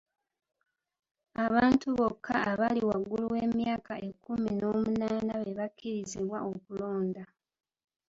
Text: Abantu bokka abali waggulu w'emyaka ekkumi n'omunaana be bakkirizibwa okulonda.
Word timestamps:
Abantu 1.45 1.87
bokka 1.97 2.35
abali 2.51 2.81
waggulu 2.89 3.25
w'emyaka 3.33 3.93
ekkumi 4.09 4.49
n'omunaana 4.55 5.33
be 5.41 5.49
bakkirizibwa 5.59 6.37
okulonda. 6.51 7.23